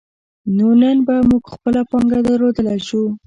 [0.55, 3.01] نو نن به موږ خپله پانګه درلودلای شو.